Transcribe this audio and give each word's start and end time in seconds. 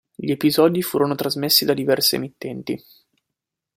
Gli 0.15 0.31
episodi 0.31 0.81
furono 0.81 1.13
trasmessi 1.13 1.63
da 1.63 1.75
diverse 1.75 2.15
emittenti. 2.15 2.83